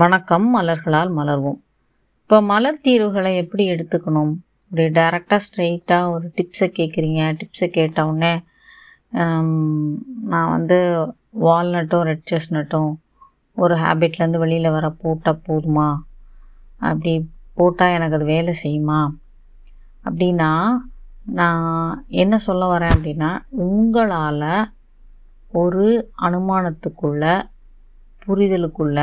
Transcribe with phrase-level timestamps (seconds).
[0.00, 1.58] வணக்கம் மலர்களால் மலர்வோம்.
[2.22, 4.32] இப்போ மலர் தீர்வுகளை எப்படி எடுத்துக்கணும்?
[4.68, 8.32] இப்படி டைரெக்டாக ஸ்ட்ரெயிட்டாக ஒரு டிப்ஸை கேட்குறீங்க டிப்ஸை கேட்டவுடனே
[10.32, 10.78] நான் வந்து
[11.44, 12.90] வால்நட்டும் ரெட் செஸ்நட்டும்
[13.56, 15.86] ஒரு ஹேபிட்லேருந்து வெளியில் வர போட்டால் போதுமா?
[16.88, 17.12] அப்படி
[17.60, 19.00] போட்டால் எனக்கு அது வேலை செய்யுமா?
[20.06, 20.50] அப்படின்னா
[21.40, 23.30] நான் என்ன சொல்ல வரேன் அப்படின்னா
[23.66, 24.42] உங்களால்
[25.62, 25.86] ஒரு
[26.28, 27.36] அனுமானத்துக்குள்ள
[28.26, 28.98] புரிதலுக்குள்ள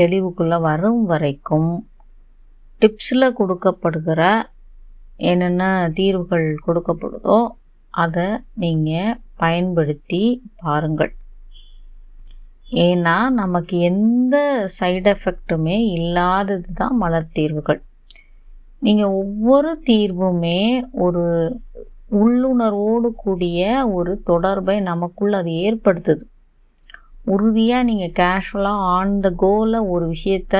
[0.00, 1.70] தெளிவுக்குள்ளே வரும் வரைக்கும்
[2.82, 4.22] டிப்ஸில் கொடுக்கப்படுகிற
[5.30, 5.62] என்னென்ன
[5.98, 7.38] தீர்வுகள் கொடுக்கப்படுதோ
[7.90, 8.26] அதை
[8.62, 10.22] நீங்கள் பயன்படுத்தி
[10.62, 11.12] பாருங்கள்.
[12.86, 14.36] ஏன்னா நமக்கு எந்த
[14.76, 17.80] சைடு எஃபெக்ட்டுமே இல்லாதது தான் மலர் தீர்வுகள்.
[18.86, 20.60] நீங்கள் ஒவ்வொரு தீர்வுமே
[21.04, 21.24] ஒரு
[22.20, 23.60] உள்ளுணர்வோடு கூடிய
[23.98, 26.24] ஒரு தொடர்பை நமக்குள்ள அது ஏற்படுத்துது.
[27.26, 30.56] உறுதியாக நீங்கள் கேஷுவலாக ஆன் த கோவில் ஒரு விஷயத்த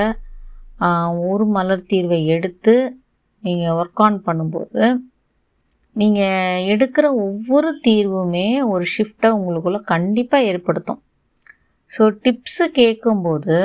[1.28, 2.74] ஒரு மலர் தீர்வை எடுத்து
[3.44, 4.82] நீங்கள் ஒர்க் ஆன் பண்ணும்போது
[5.96, 11.00] நீங்கள் எடுக்கிற ஒவ்வொரு தீர்வுமே ஒரு ஷிஃப்ட்டை உங்களுக்குள்ளே கண்டிப்பாக ஏற்படுத்தும்.
[11.90, 13.56] ஸோ டிப்ஸு கேட்கும்போது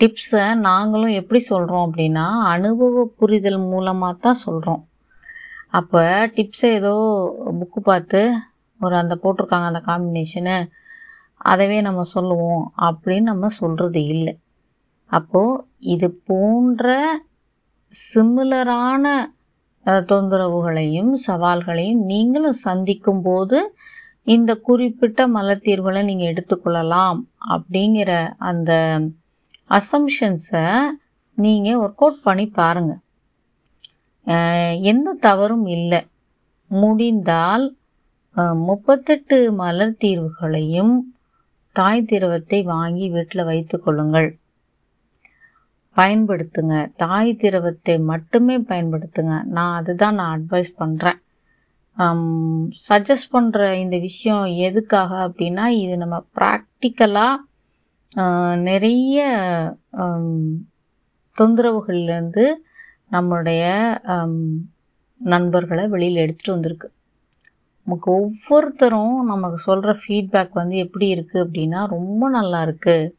[0.00, 4.82] டிப்ஸை நாங்களும் எப்படி சொல்கிறோம் அப்படின்னா அனுபவ புரிதல் மூலமாக தான் சொல்கிறோம்
[5.70, 6.02] அப்போ
[6.36, 6.92] டிப்ஸை ஏதோ
[7.58, 8.20] புக்கு பார்த்து
[8.80, 10.56] ஒரு அந்த போட்டிருக்காங்க அந்த காம்பினேஷனு
[11.52, 14.34] அதவே நம்ம சொல்லுவோம் அப்படின்னு நம்ம சொல்கிறது இல்லை.
[15.10, 15.62] அப்போது
[15.94, 16.88] இது போன்ற
[17.92, 19.04] சிமிலரான
[20.10, 23.58] தொந்தரவுகளையும் சவால்களையும் நீங்களும் சந்திக்கும்போது
[24.34, 27.20] இந்த குறிப்பிட்ட மலர் தீர்வுகளை நீங்கள் எடுத்துக்கொள்ளலாம்
[27.54, 28.10] அப்படிங்கிற
[28.48, 28.72] அந்த
[29.78, 30.64] அசம்ஷன்ஸை
[31.38, 33.00] நீங்கள் ஒர்க் அவுட் பண்ணி பாருங்கள்
[34.90, 36.00] எந்த தவறும் இல்லை.
[36.70, 37.64] முடிந்தால்
[38.66, 40.94] முப்பத்தெட்டு மலர் தீர்வுகளையும்
[41.80, 44.28] தாய் திரவத்தை வாங்கி வீட்டில் வைத்துக்கொள்ளுங்கள்
[45.96, 46.74] பயன்படுத்துங்க.
[47.02, 49.34] தாய் திரவத்தை மட்டுமே பயன்படுத்துங்க.
[49.56, 51.20] நான் அதுதான் நான் அட்வைஸ் பண்ணுறேன்
[52.88, 57.44] சஜஸ்ட் பண்ணுற இந்த விஷயம் எதுக்காக அப்படின்னா இது நம்ம ப்ராக்டிக்கலாக
[58.68, 59.18] நிறைய
[61.36, 62.44] தொந்தரவுகள்லேருந்து
[63.14, 63.62] நம்மளுடைய
[65.20, 66.88] நண்பர்களை வெளியில் எடுத்துகிட்டு வந்திருக்கு.
[67.86, 73.10] நமக்கு ஒவ்வொருத்தரும் நமக்கு சொல்கிற ஃபீட்பேக் வந்து எப்படி இருக்குது அப்படின்னா ரொம்ப நல்லா இருக்குது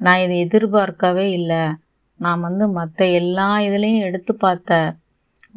[0.00, 1.62] நான் இதை எதிர்பார்க்கவே இல்லை.
[2.20, 4.78] நான் வந்து மற்ற எல்லா இதுலேயும் எடுத்து பார்த்த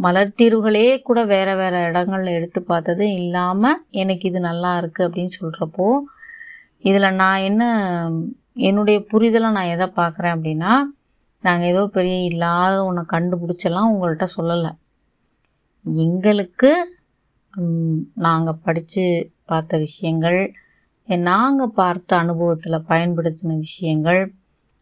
[0.06, 5.88] மலர் தீர்வுகளே கூட வேறு வேறு இடங்கள்ல எடுத்து பார்த்தது இல்லாமல் எனக்கு இது நல்லா இருக்குது அப்படின்னு சொல்கிறப்போ
[6.90, 7.64] இதில் நான் என்ன
[8.68, 10.74] என்னுடைய புரிதலை நான் எதை பார்க்குறேன் அப்படின்னா
[11.40, 14.72] நாங்கள் ஏதோ பெரிய இல்லாத ஒன்று கண்டுபிடிச்செல்லாம் உங்கள்கிட்ட சொல்லலை.
[15.86, 16.72] எங்களுக்கு
[18.26, 19.04] நாங்கள் படித்து
[19.46, 20.40] பார்த்த விஷயங்கள்
[21.24, 24.22] நாங்கள் பார்த்த அனுபவத்தில் பயன்படுத்தின விஷயங்கள்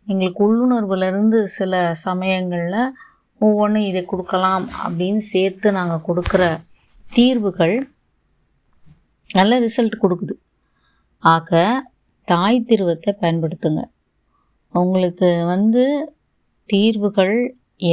[0.05, 1.73] எங்களுக்கு உள்ளுணர்வுலேருந்து சில
[2.07, 2.93] சமயங்களில்
[3.41, 6.43] ஒவ்வொன்றும் இதை கொடுக்கலாம் அப்படின்னு சேர்த்து நாங்கள் கொடுக்குற
[7.07, 7.75] தீர்வுகள்
[9.29, 10.35] நல்ல ரிசல்ட் கொடுக்குது.
[11.23, 11.59] ஆக
[12.27, 13.81] தாய் திருவத்தை பயன்படுத்துங்க.
[14.73, 15.83] உங்களுக்கு வந்து
[16.69, 17.35] தீர்வுகள்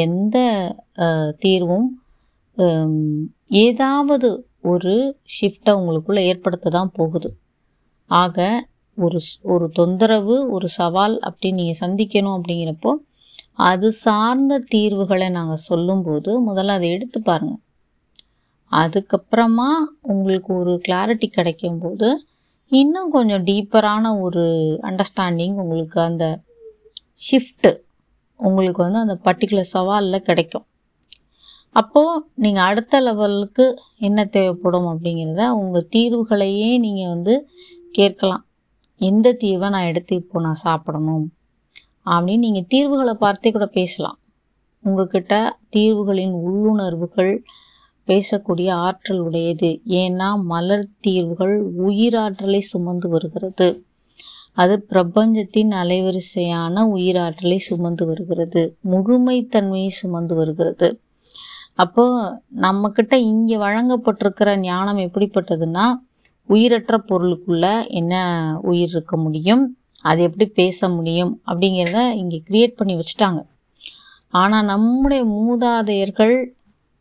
[0.05, 0.37] எந்த
[1.39, 1.89] தீர்வும்
[3.65, 4.29] ஏதாவது
[4.65, 4.95] ஒரு
[5.35, 7.31] ஷிஃப்டை உங்களுக்குள்ளே ஏற்படுத்த தான் போகுது.
[8.11, 8.39] ஆக
[8.99, 12.93] ஒரு ஒரு தொந்தரவு ஒரு சவால் அப்படி நீங்கள் சந்திக்கணும் அப்படிங்கிறப்போ
[13.63, 17.63] அது சார்ந்த தீர்வுகளை நாங்கள் சொல்லும்போது முதல்ல அதை எடுத்து பாருங்கள்
[18.73, 19.69] அதுக்கப்புறமா
[20.13, 22.09] உங்களுக்கு ஒரு கிளாரிட்டி கிடைக்கும்போது
[22.73, 24.45] இன்னும் கொஞ்சம் டீப்பரான ஒரு
[24.83, 26.27] அண்டர்ஸ்டாண்டிங் உங்களுக்கு அந்த
[27.27, 27.73] ஷிஃப்ட்டு
[28.41, 30.67] உங்களுக்கு வந்து அந்த பர்டிகுலர் சவாலில் கிடைக்கும்.
[31.81, 37.49] அப்போது நீங்கள் அடுத்த லெவலுக்கு என்ன தேவைப்படும் அப்படிங்கிறத உங்கள் தீர்வுகளையே நீங்கள் வந்து
[37.91, 38.45] கேட்கலாம்.
[38.99, 41.27] எந்த தீர்வை நான் எடுத்து இப்போ நான் சாப்பிடணும்
[42.07, 44.19] அப்படின்னு நீங்கள் தீர்வுகளை பார்த்தே கூட பேசலாம்.
[44.81, 45.35] உங்ககிட்ட
[45.77, 47.33] தீர்வுகளின் உள்ளுணர்வுகள்
[48.09, 49.71] பேசக்கூடிய ஆற்றல் உடையது.
[50.01, 51.55] ஏன்னா மலர் தீர்வுகள்
[51.87, 53.69] உயிராற்றலை சுமந்து வருகிறது.
[54.53, 58.63] அது பிரபஞ்சத்தின் அலைவரிசையான உயிராற்றலை சுமந்து வருகிறது.
[58.91, 60.89] முழுமைத்தன்மையை சுமந்து வருகிறது.
[61.79, 65.87] அப்போது நம்மக்கிட்ட இங்கே வழங்கப்பட்டிருக்கிற ஞானம் எப்படிப்பட்டதுன்னா
[66.49, 68.15] உயிரற்ற பொருளுக்குள்ளே என்ன
[68.71, 69.65] உயிர் இருக்க முடியும்
[70.09, 73.41] அது எப்படி பேச முடியும் அப்படிங்கிறத இங்கே கிரியேட் பண்ணி வச்சுட்டாங்க.
[74.41, 76.35] ஆனால் நம்முடைய மூதாதையர்கள்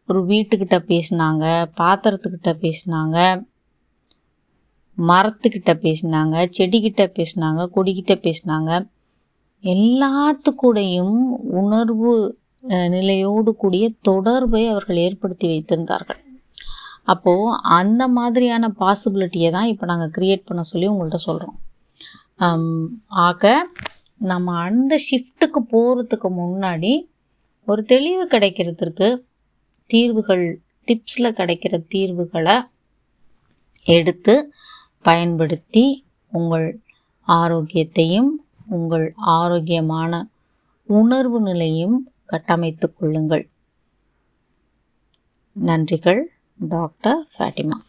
[0.10, 1.46] ஒரு வீட்டுக்கிட்ட பேசினாங்க
[1.82, 3.18] பாத்திரத்துக்கிட்ட பேசினாங்க
[4.98, 8.72] மரத்துக்கிட்ட பேசினாங்க செடிக்கிட்ட பேசினாங்க கொடிக்கிட்ட பேசினாங்க.
[9.64, 11.18] எல்லாத்துக்கூடையும்
[11.62, 12.14] உணர்வு
[12.64, 16.20] நிலையோடு கூடிய தொடர்பை அவர்கள் ஏற்படுத்தி வைத்திருந்தார்கள்.
[17.04, 21.58] அப்போது அந்த மாதிரியான பாசிபிலிட்டியை தான் இப்போ நாங்கள் க்ரியேட் பண்ண சொல்லி உங்கள்கிட்ட சொல்கிறோம்
[23.10, 23.70] ஆக
[24.18, 27.10] நம்ம அந்த ஷிஃப்ட்டுக்கு போகிறதுக்கு முன்னாடி
[27.64, 29.24] ஒரு தெளிவு கிடைக்கிறதுக்கு
[29.90, 32.56] தீர்வுகள் டிப்ஸில் கிடைக்கிற தீர்வுகளை
[33.86, 34.52] எடுத்து
[35.02, 36.80] பயன்படுத்தி உங்கள்
[37.28, 40.28] ஆரோக்கியத்தையும் உங்கள் ஆரோக்கியமான
[40.86, 43.50] உணர்வு நிலையும் கட்டமைத்து கொள்ளுங்கள்.
[45.66, 46.22] நன்றிகள்
[46.58, 47.80] டாக்டர் ஃபேட்டிமா